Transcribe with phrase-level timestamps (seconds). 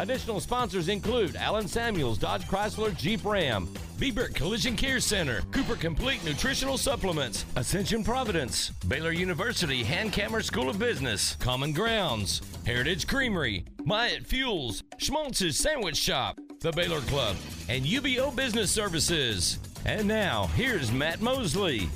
[0.00, 3.66] Additional sponsors include Allen Samuels, Dodge Chrysler, Jeep Ram,
[3.98, 10.78] Biebert Collision Care Center, Cooper Complete Nutritional Supplements, Ascension Providence, Baylor University Hankamer School of
[10.78, 17.36] Business, Common Grounds, Heritage Creamery, Myatt Fuels, Schmaltz's Sandwich Shop, the Baylor Club,
[17.68, 19.58] and UBO Business Services.
[19.84, 21.90] And now, here's Matt Mosley.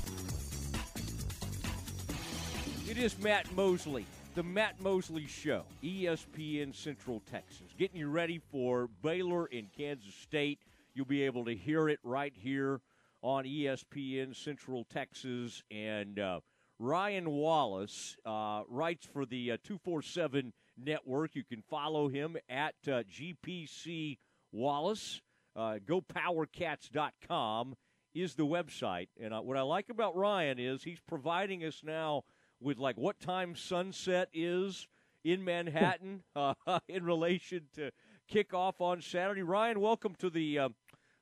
[2.87, 4.05] It is Matt Mosley,
[4.35, 10.59] the Matt Mosley Show, ESPN Central Texas, getting you ready for Baylor in Kansas State.
[10.93, 12.81] You'll be able to hear it right here
[13.21, 15.63] on ESPN Central Texas.
[15.71, 16.41] And uh,
[16.79, 21.33] Ryan Wallace uh, writes for the uh, 247 Network.
[21.33, 24.17] You can follow him at uh, GPC
[24.51, 25.21] Wallace.
[25.55, 27.75] Uh, GoPowerCats.com
[28.13, 29.07] is the website.
[29.17, 32.23] And uh, what I like about Ryan is he's providing us now
[32.59, 34.87] with like what time sunset is
[35.23, 36.53] in Manhattan uh,
[36.87, 37.91] in relation to
[38.31, 39.43] kickoff on Saturday.
[39.43, 40.69] Ryan, welcome to the uh,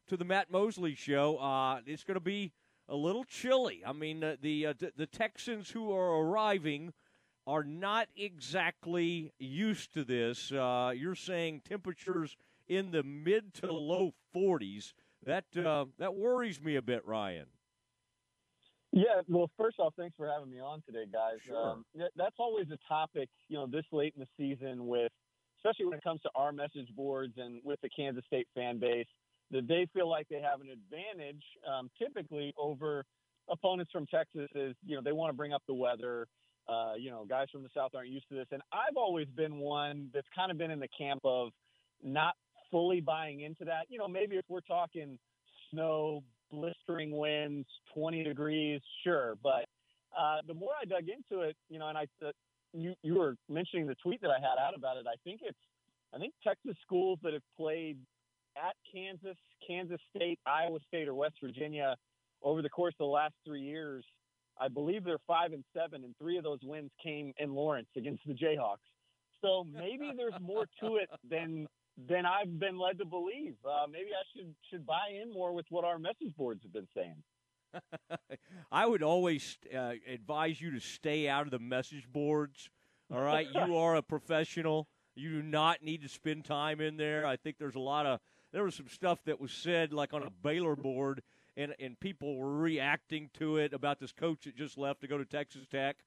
[0.08, 1.38] to the Matt Mosley show.
[1.38, 2.52] Uh, it's going to be
[2.90, 3.82] a little chilly.
[3.86, 6.94] I mean, uh, the uh, the Texans who are arriving
[7.46, 10.52] are not exactly used to this.
[10.52, 14.94] Uh, you're saying temperatures in the mid to low 40s.
[15.26, 17.46] That uh, that worries me a bit, Ryan.
[18.96, 21.40] Yeah, well, first off, thanks for having me on today, guys.
[21.44, 21.72] Sure.
[21.72, 25.12] Um, that's always a topic, you know, this late in the season with,
[25.58, 29.08] especially when it comes to our message boards and with the Kansas State fan base,
[29.50, 33.04] that they feel like they have an advantage um, typically over
[33.50, 36.28] opponents from Texas is, you know, they want to bring up the weather.
[36.70, 38.46] Uh, you know, guys from the South aren't used to this.
[38.52, 41.50] And I've always been one that's kind of been in the camp of
[42.04, 42.36] not
[42.70, 43.88] fully buying into that.
[43.90, 45.18] You know, maybe if we're talking
[45.72, 49.36] snow, blistering winds, 20 degrees, sure.
[49.42, 49.66] But
[50.18, 52.32] uh, the more I dug into it, you know, and I, uh,
[52.74, 55.06] you, you were mentioning the tweet that I had out about it.
[55.08, 55.58] I think it's,
[56.14, 57.98] I think Texas schools that have played
[58.56, 61.96] at Kansas, Kansas State, Iowa State, or West Virginia
[62.44, 64.04] over the course of the last three years,
[64.60, 68.22] I believe they're five and seven, and three of those wins came in Lawrence against
[68.28, 68.86] the Jayhawks.
[69.42, 71.68] So maybe there's more to it than
[71.98, 73.56] than I've been led to believe.
[73.66, 76.88] Uh, maybe I should should buy in more with what our message boards have been
[76.96, 77.16] saying.
[78.72, 82.70] I would always uh, advise you to stay out of the message boards.
[83.14, 84.88] All right, you are a professional.
[85.16, 87.26] You do not need to spend time in there.
[87.26, 88.20] I think there's a lot of
[88.52, 91.22] there was some stuff that was said like on a Baylor board,
[91.56, 95.18] and and people were reacting to it about this coach that just left to go
[95.18, 95.98] to Texas Tech,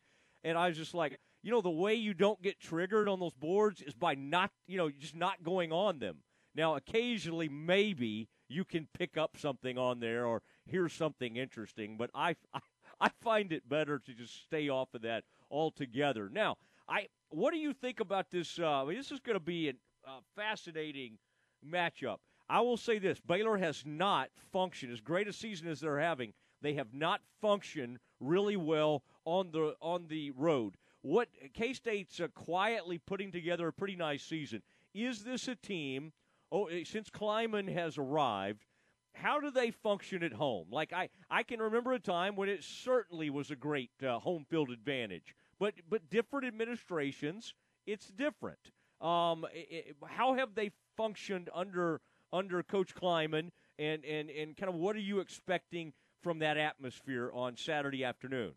[0.42, 3.32] and I was just like, you know, the way you don't get triggered on those
[3.34, 6.16] boards is by not, you know, just not going on them.
[6.56, 12.10] Now, occasionally, maybe you can pick up something on there or hear something interesting, but
[12.12, 12.58] I, I,
[13.00, 16.28] I find it better to just stay off of that altogether.
[16.28, 16.56] Now,
[16.88, 18.58] I, what do you think about this?
[18.58, 19.74] Uh, this is going to be a
[20.04, 21.16] uh, fascinating
[21.64, 22.16] matchup.
[22.48, 26.32] I will say this: Baylor has not functioned as great a season as they're having.
[26.60, 32.26] They have not functioned really well on the on the road what K State's uh,
[32.34, 34.60] quietly putting together a pretty nice season.
[34.92, 36.12] Is this a team?
[36.50, 38.64] Oh, eh, since Klieman has arrived,
[39.14, 40.66] how do they function at home?
[40.70, 44.44] Like I, I can remember a time when it certainly was a great uh, home
[44.50, 47.54] field advantage, but but different administrations,
[47.86, 48.72] it's different.
[49.00, 52.00] Um, it, how have they functioned under
[52.32, 57.30] under Coach Klieman, and and and kind of what are you expecting from that atmosphere
[57.32, 58.54] on Saturday afternoon?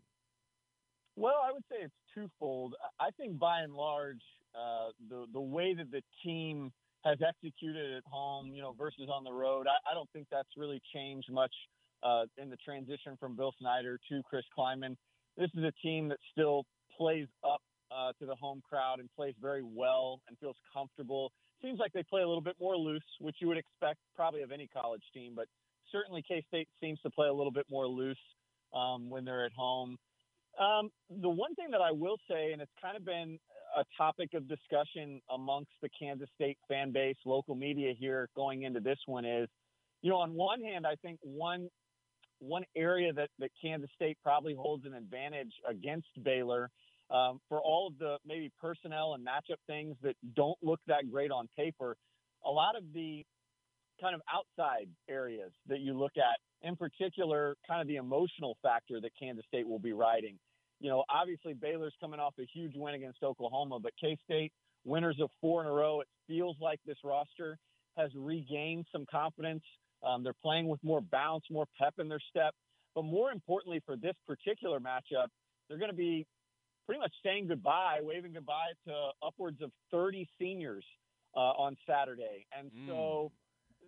[1.20, 2.76] Well, I would say it's twofold.
[2.98, 4.22] I think by and large,
[4.54, 6.72] uh, the the way that the team
[7.04, 10.48] has executed at home, you know, versus on the road, I, I don't think that's
[10.56, 11.52] really changed much
[12.02, 14.96] uh, in the transition from Bill Snyder to Chris Klieman.
[15.36, 16.64] This is a team that still
[16.96, 17.60] plays up
[17.90, 21.32] uh, to the home crowd and plays very well and feels comfortable.
[21.60, 24.52] Seems like they play a little bit more loose, which you would expect probably of
[24.52, 25.48] any college team, but
[25.92, 28.16] certainly K State seems to play a little bit more loose
[28.74, 29.98] um, when they're at home.
[30.58, 30.90] Um,
[31.20, 33.38] the one thing that I will say, and it's kind of been
[33.76, 38.80] a topic of discussion amongst the Kansas State fan base, local media here going into
[38.80, 39.48] this one is,
[40.02, 41.68] you know, on one hand, I think one
[42.40, 46.70] one area that, that Kansas State probably holds an advantage against Baylor
[47.10, 51.30] um, for all of the maybe personnel and matchup things that don't look that great
[51.30, 51.96] on paper.
[52.46, 53.24] A lot of the
[54.00, 59.00] kind of outside areas that you look at, in particular, kind of the emotional factor
[59.00, 60.38] that Kansas State will be riding
[60.80, 64.52] you know, obviously Baylor's coming off a huge win against Oklahoma, but K State,
[64.84, 66.00] winners of four in a row.
[66.00, 67.58] It feels like this roster
[67.96, 69.62] has regained some confidence.
[70.02, 72.54] Um, they're playing with more bounce, more pep in their step.
[72.94, 75.26] But more importantly, for this particular matchup,
[75.68, 76.26] they're going to be
[76.86, 80.84] pretty much saying goodbye, waving goodbye to upwards of 30 seniors
[81.36, 83.30] uh, on Saturday, and so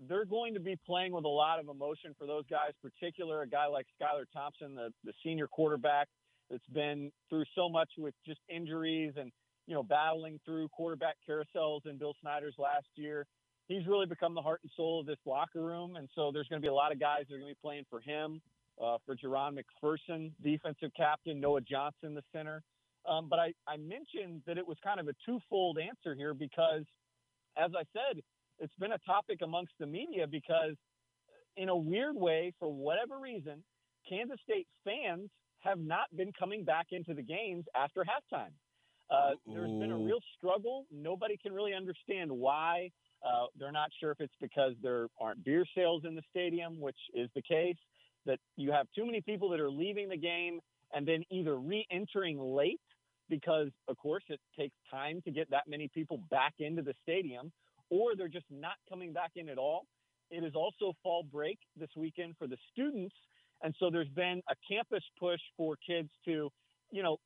[0.09, 2.73] they're going to be playing with a lot of emotion for those guys.
[2.83, 6.09] Particular a guy like Skylar Thompson, the the senior quarterback
[6.51, 9.31] that's been through so much with just injuries and
[9.67, 13.27] you know battling through quarterback carousels in Bill Snyder's last year.
[13.69, 16.61] He's really become the heart and soul of this locker room, and so there's going
[16.61, 18.41] to be a lot of guys that are going to be playing for him.
[18.83, 22.63] Uh, for Jahron McPherson, defensive captain, Noah Johnson, the center.
[23.07, 26.85] Um, but I, I mentioned that it was kind of a twofold answer here because,
[27.57, 28.23] as I said,
[28.63, 30.77] it's been a topic amongst the media because,
[31.57, 33.63] in a weird way, for whatever reason,
[34.09, 35.29] Kansas State fans
[35.61, 38.53] have not been coming back into the games after halftime.
[39.11, 40.87] Uh, there's been a real struggle.
[40.91, 42.91] Nobody can really understand why.
[43.25, 46.97] Uh, they're not sure if it's because there aren't beer sales in the stadium, which
[47.15, 47.77] is the case,
[48.27, 50.61] that you have too many people that are leaving the game
[50.95, 52.81] and then either re entering late
[53.29, 57.53] because, of course, it takes time to get that many people back into the stadium,
[57.93, 59.85] or they're just not coming back in at all.
[60.31, 63.15] It is also fall break this weekend for the students.
[63.63, 66.49] And so there's been a campus push for kids to,
[66.91, 67.19] you know,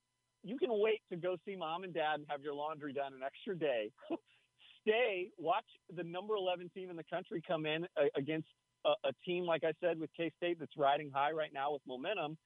[0.42, 3.20] you can wait to go see mom and dad and have your laundry done an
[3.24, 3.90] extra day.
[4.82, 5.64] Stay, watch
[5.96, 8.48] the number 11 team in the country come in uh, against
[8.84, 11.82] a, a team, like I said, with K State that's riding high right now with
[11.86, 12.36] momentum.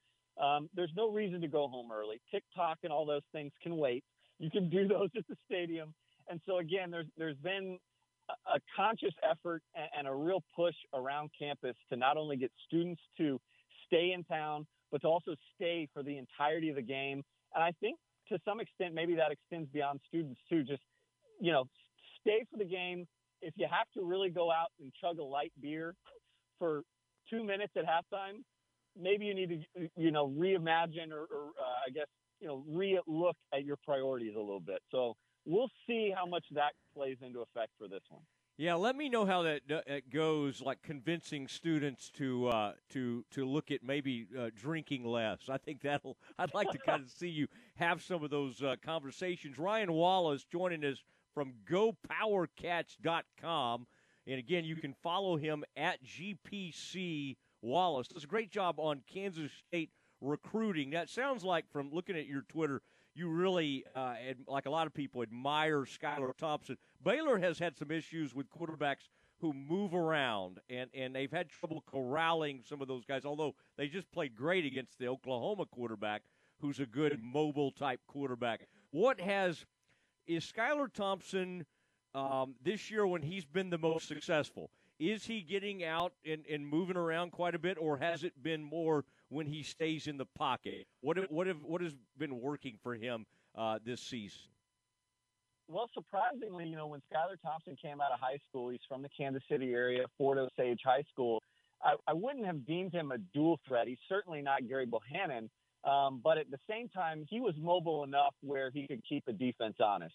[0.41, 2.21] Um, there's no reason to go home early.
[2.31, 4.05] TikTok and all those things can wait.
[4.39, 5.95] You can do those at the stadium.
[6.29, 7.79] And so again, there's there's been
[8.55, 9.63] a, conscious effort
[9.97, 13.41] and, a real push around campus to not only get students to
[13.87, 17.23] stay in town, but to also stay for the entirety of the game.
[17.55, 17.99] And I think
[18.29, 20.63] to some extent, maybe that extends beyond students too.
[20.63, 20.83] Just
[21.41, 21.65] you know,
[22.21, 23.07] stay for the game.
[23.43, 25.95] If you have to really go out and chug a light beer
[26.59, 26.83] for
[27.29, 28.43] two minutes at halftime,
[29.01, 32.07] maybe you need to, you know, reimagine or, or uh, I guess,
[32.41, 34.81] you know, re-look at your priorities a little bit.
[34.91, 38.23] So we'll see how much that plays into effect for this one.
[38.61, 39.81] Yeah, let me know how that, uh,
[40.13, 40.61] goes.
[40.61, 45.39] Like convincing students to uh, to to look at maybe uh, drinking less.
[45.49, 46.19] I think that'll.
[46.39, 49.59] I'd like to kind of see you have some of those uh, conversations.
[49.59, 51.03] Ryan Wallace joining us
[51.33, 53.87] from GoPowerCats.com,
[54.27, 58.09] and again, you can follow him at GPC Wallace.
[58.09, 59.89] Does a great job on Kansas State
[60.21, 60.91] recruiting.
[60.91, 62.83] That sounds like from looking at your Twitter,
[63.15, 64.15] you really, uh,
[64.47, 66.77] like a lot of people, admire Skylar Thompson.
[67.03, 69.09] Baylor has had some issues with quarterbacks
[69.41, 73.89] who move around, and, and they've had trouble corralling some of those guys, although they
[73.89, 76.23] just played great against the Oklahoma quarterback,
[76.61, 78.67] who's a good mobile type quarterback.
[78.91, 79.65] What has,
[80.27, 81.65] is Skylar Thompson
[82.15, 84.71] um, this year when he's been the most successful?
[85.01, 88.63] Is he getting out and, and moving around quite a bit, or has it been
[88.63, 90.87] more when he stays in the pocket?
[91.01, 93.25] What what have, what has been working for him
[93.57, 94.43] uh, this season?
[95.69, 99.09] Well, surprisingly, you know, when Skylar Thompson came out of high school, he's from the
[99.17, 101.43] Kansas City area, Fort Osage High School.
[101.83, 103.89] I, I wouldn't have deemed him a dual threat.
[103.89, 105.49] He's certainly not Gary Bohanon,
[105.85, 109.33] um, but at the same time, he was mobile enough where he could keep a
[109.33, 110.15] defense honest.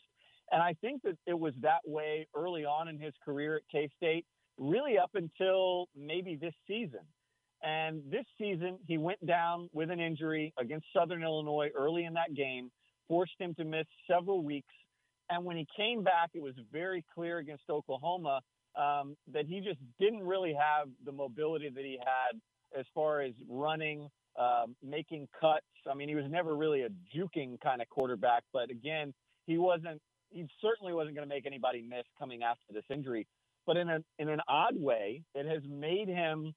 [0.51, 3.89] And I think that it was that way early on in his career at K
[3.97, 4.25] State
[4.57, 7.01] really up until maybe this season.
[7.63, 12.35] And this season, he went down with an injury against Southern Illinois early in that
[12.35, 12.69] game,
[13.07, 14.73] forced him to miss several weeks.
[15.29, 18.41] And when he came back, it was very clear against Oklahoma
[18.75, 22.39] um, that he just didn't really have the mobility that he had
[22.77, 25.65] as far as running, um, making cuts.
[25.89, 29.13] I mean, he was never really a juking kind of quarterback, but again,
[29.45, 30.01] he wasn't.
[30.31, 33.25] He certainly wasn't going to make anybody miss coming after this injury.
[33.65, 36.53] But in, a, in an odd way, it has made him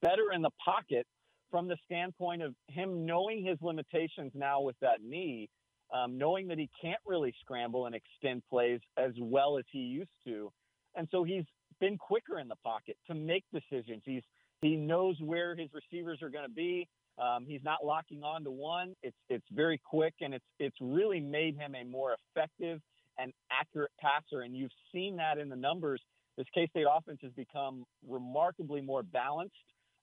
[0.00, 1.06] better in the pocket
[1.50, 5.48] from the standpoint of him knowing his limitations now with that knee,
[5.92, 10.10] um, knowing that he can't really scramble and extend plays as well as he used
[10.24, 10.52] to.
[10.94, 11.44] And so he's
[11.80, 14.02] been quicker in the pocket to make decisions.
[14.04, 14.22] He's
[14.62, 16.86] he knows where his receivers are going to be.
[17.18, 18.94] Um, he's not locking on to one.
[19.02, 22.80] It's it's very quick, and it's it's really made him a more effective
[23.18, 24.42] and accurate passer.
[24.42, 26.00] And you've seen that in the numbers
[26.36, 29.54] this K State offense has become remarkably more balanced.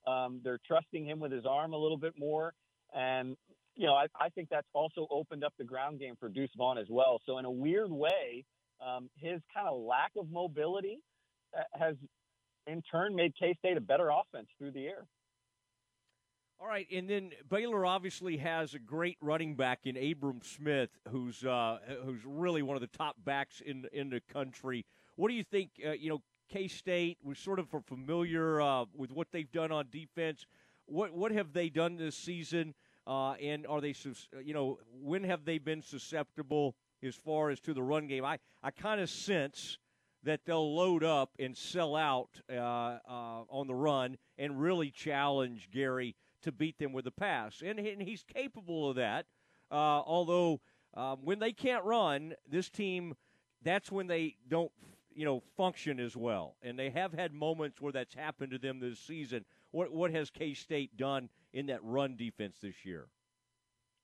[0.05, 2.53] Um, they're trusting him with his arm a little bit more.
[2.95, 3.35] And,
[3.75, 6.77] you know, I, I, think that's also opened up the ground game for Deuce Vaughn
[6.77, 7.19] as well.
[7.25, 8.45] So, in a weird way,
[8.85, 10.99] um, his kind of lack of mobility
[11.57, 11.95] uh, has
[12.67, 15.05] in turn made K State a better offense through the air.
[16.59, 21.45] All right, and then Baylor obviously has a great running back in Abram Smith, who's
[21.45, 24.85] uh, who's really one of the top backs in in the country.
[25.17, 25.71] What do you think?
[25.85, 29.87] Uh, you know, K State was sort of familiar uh, with what they've done on
[29.91, 30.45] defense.
[30.85, 32.73] What what have they done this season?
[33.05, 33.95] Uh, and are they,
[34.43, 38.25] you know, when have they been susceptible as far as to the run game?
[38.25, 39.77] I, I kind of sense
[40.23, 42.99] that they'll load up and sell out uh, uh,
[43.49, 47.63] on the run and really challenge Gary to beat them with the pass.
[47.65, 49.25] And, and he's capable of that.
[49.71, 50.59] Uh, although
[50.93, 53.15] um, when they can't run, this team,
[53.63, 54.71] that's when they don't,
[55.17, 56.55] you know, function as well.
[56.61, 59.43] And they have had moments where that's happened to them this season.
[59.71, 63.07] What what has K State done in that run defense this year?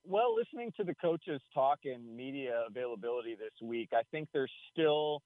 [0.06, 5.22] Well, listening to the coaches talk and media availability this week, I think there's still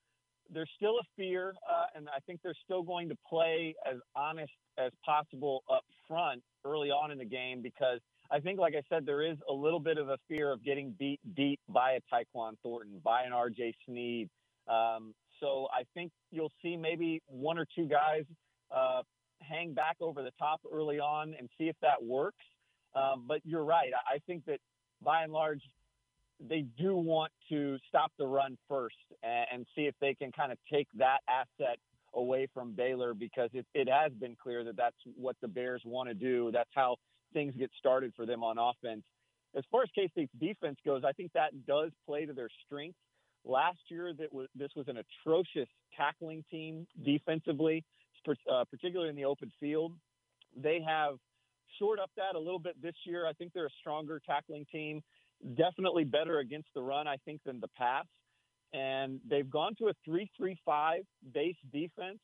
[0.53, 4.51] there's still a fear, uh, and I think they're still going to play as honest
[4.77, 9.05] as possible up front early on in the game because I think, like I said,
[9.05, 12.57] there is a little bit of a fear of getting beat deep by a Tyquan
[12.61, 14.29] Thornton, by an RJ Sneed.
[14.67, 18.23] Um, so I think you'll see maybe one or two guys
[18.75, 19.01] uh,
[19.41, 22.43] hang back over the top early on and see if that works.
[22.95, 23.91] Um, but you're right.
[24.07, 24.59] I think that
[25.03, 25.61] by and large,
[26.39, 30.51] they do want to stop the run first and, and see if they can kind
[30.51, 31.77] of take that asset
[32.13, 36.09] away from Baylor because it, it has been clear that that's what the Bears want
[36.09, 36.49] to do.
[36.51, 36.95] That's how
[37.33, 39.03] things get started for them on offense.
[39.55, 42.97] As far as K State's defense goes, I think that does play to their strength.
[43.47, 47.83] Last year, that was this was an atrocious tackling team defensively,
[48.27, 49.93] uh, particularly in the open field.
[50.55, 51.15] They have
[51.79, 53.25] shored up that a little bit this year.
[53.25, 55.01] I think they're a stronger tackling team,
[55.55, 58.05] definitely better against the run, I think, than the pass.
[58.73, 61.01] And they've gone to a 3 3 5
[61.33, 62.19] base defense.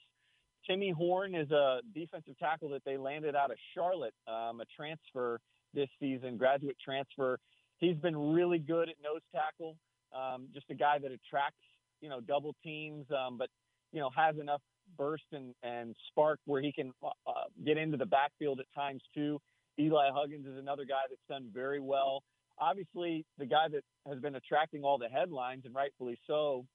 [0.68, 5.40] Timmy Horne is a defensive tackle that they landed out of Charlotte, um, a transfer
[5.74, 7.40] this season, graduate transfer.
[7.80, 9.78] He's been really good at nose tackle,
[10.16, 11.64] um, just a guy that attracts,
[12.02, 13.50] you know, double teams, um, but,
[13.92, 14.62] you know, has enough
[14.98, 19.02] burst and, and spark where he can uh, uh, get into the backfield at times
[19.16, 19.40] too.
[19.80, 22.22] Eli Huggins is another guy that's done very well.
[22.60, 26.66] Obviously, the guy that has been attracting all the headlines, and rightfully so,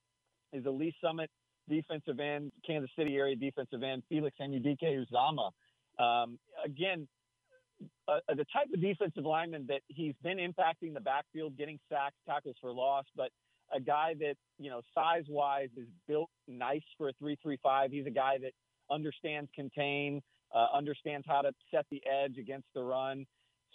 [0.53, 1.31] is the Lee's Summit
[1.69, 5.51] defensive end, Kansas City area defensive end, Felix Anudike-Uzomah.
[5.99, 7.07] Um, again,
[8.09, 12.57] uh, the type of defensive lineman that he's been impacting the backfield, getting sacks, tackles
[12.61, 13.31] for loss, but
[13.75, 17.91] a guy that, you know, size wise is built nice for a 335.
[17.91, 18.53] He's a guy that
[18.91, 20.23] understands contain,
[20.55, 23.27] uh, understands how to set the edge against the run.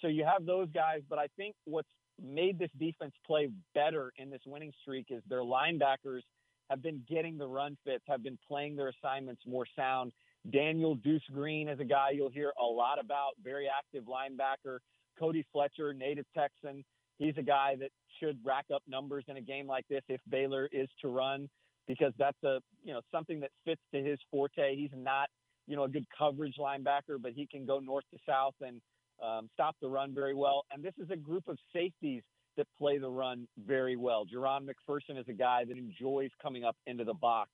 [0.01, 1.89] So you have those guys, but I think what's
[2.21, 6.21] made this defense play better in this winning streak is their linebackers
[6.69, 10.11] have been getting the run fits, have been playing their assignments more sound.
[10.51, 14.79] Daniel Deuce Green is a guy you'll hear a lot about, very active linebacker.
[15.17, 16.83] Cody Fletcher, native Texan,
[17.17, 20.67] he's a guy that should rack up numbers in a game like this if Baylor
[20.71, 21.49] is to run,
[21.87, 24.75] because that's a you know something that fits to his forte.
[24.75, 25.29] He's not
[25.67, 28.81] you know a good coverage linebacker, but he can go north to south and
[29.23, 30.65] um, stop the run very well.
[30.71, 32.23] And this is a group of safeties
[32.57, 34.25] that play the run very well.
[34.25, 37.49] Jahron McPherson is a guy that enjoys coming up into the box.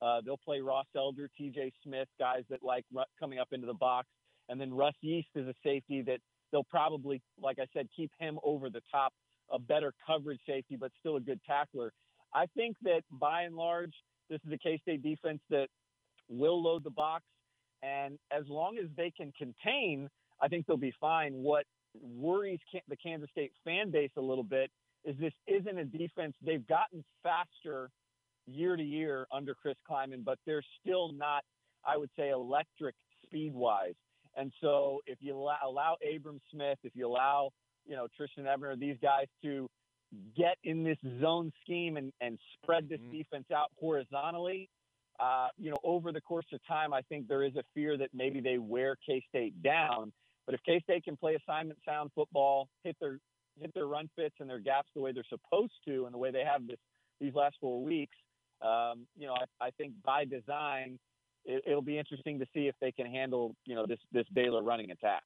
[0.00, 2.84] Uh, they'll play Ross Elder, TJ Smith, guys that like
[3.18, 4.08] coming up into the box.
[4.48, 6.20] And then Russ Yeast is a safety that
[6.52, 9.12] they'll probably, like I said, keep him over the top,
[9.50, 11.92] a better coverage safety, but still a good tackler.
[12.32, 13.92] I think that by and large,
[14.30, 15.68] this is a K State defense that
[16.28, 17.24] will load the box.
[17.82, 20.08] And as long as they can contain,
[20.40, 21.32] I think they'll be fine.
[21.32, 21.64] What
[22.00, 24.70] worries the Kansas State fan base a little bit
[25.04, 26.34] is this isn't a defense.
[26.44, 27.90] They've gotten faster
[28.48, 31.44] year to year under Chris Klieman, but they're still not,
[31.86, 33.94] I would say, electric speed wise.
[34.36, 37.50] And so if you allow, allow Abram Smith, if you allow,
[37.86, 39.68] you know, Trestan Ebner, these guys to
[40.36, 43.18] get in this zone scheme and, and spread this mm-hmm.
[43.18, 44.68] defense out horizontally,
[45.20, 48.10] uh, you know, over the course of time, I think there is a fear that
[48.14, 50.12] maybe they wear K State down.
[50.46, 53.18] But if K State can play assignment sound football, hit their
[53.60, 56.30] hit their run fits and their gaps the way they're supposed to, and the way
[56.30, 56.78] they have this
[57.20, 58.14] these last four weeks,
[58.62, 60.98] um, you know, I, I think by design,
[61.44, 64.62] it, it'll be interesting to see if they can handle you know this this Baylor
[64.62, 65.22] running attack.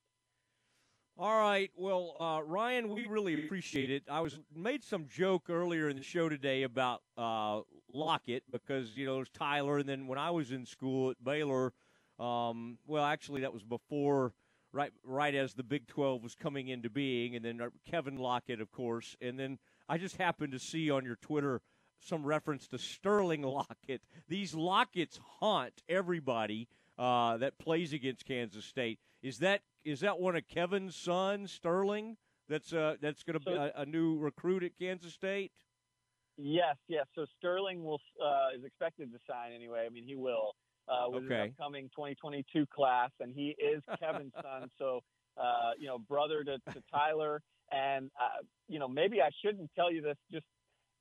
[1.18, 1.70] All right.
[1.76, 4.04] Well, uh, Ryan, we really appreciate it.
[4.10, 7.60] I was made some joke earlier in the show today about uh,
[7.92, 11.74] Lockett because you know there's Tyler, and then when I was in school at Baylor,
[12.18, 14.32] um, well, actually that was before
[14.72, 18.60] right right as the Big 12 was coming into being, and then uh, Kevin Lockett,
[18.60, 19.58] of course, and then
[19.88, 21.60] I just happened to see on your Twitter
[22.02, 24.02] some reference to Sterling Lockett.
[24.28, 26.68] These Locketts haunt everybody
[26.98, 28.98] uh, that plays against Kansas State.
[29.22, 32.16] Is that is that one of Kevin's sons, Sterling?
[32.48, 35.52] That's uh, that's going to be a, a, new recruit at Kansas State.
[36.36, 37.06] Yes, yes.
[37.14, 39.84] So Sterling will uh, is expected to sign anyway.
[39.86, 40.54] I mean, he will
[40.88, 41.42] uh, with okay.
[41.42, 44.68] his upcoming 2022 class, and he is Kevin's son.
[44.78, 45.00] So,
[45.36, 47.40] uh, you know, brother to, to Tyler.
[47.70, 50.44] And, uh, you know, maybe I shouldn't tell you this, just,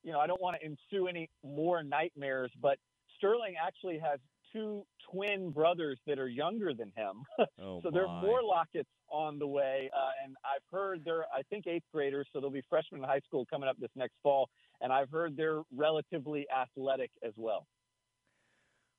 [0.04, 2.78] you know, I don't want to ensue any more nightmares, but
[3.18, 4.20] Sterling actually has
[4.52, 7.24] two twin brothers that are younger than him.
[7.64, 9.92] Oh, so there are more Locketts on the way.
[9.96, 13.20] Uh, and I've heard they're, I think, eighth graders, so they'll be freshmen in high
[13.20, 14.50] school coming up this next fall.
[14.82, 17.68] And I've heard they're relatively athletic as well.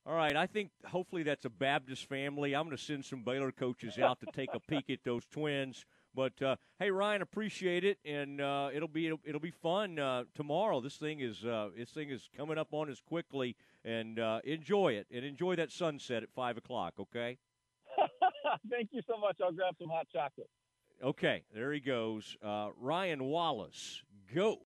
[0.07, 2.55] All right, I think hopefully that's a Baptist family.
[2.55, 5.85] I'm going to send some Baylor coaches out to take a peek at those twins.
[6.15, 10.25] But uh, hey, Ryan, appreciate it, and uh, it'll be it'll, it'll be fun uh,
[10.35, 10.81] tomorrow.
[10.81, 14.93] This thing is uh, this thing is coming up on us quickly, and uh, enjoy
[14.93, 16.95] it and enjoy that sunset at five o'clock.
[17.01, 17.39] Okay.
[18.71, 19.37] Thank you so much.
[19.43, 20.51] I'll grab some hot chocolate.
[21.03, 22.37] Okay, there he goes.
[22.45, 24.03] Uh, Ryan Wallace,
[24.35, 24.59] go.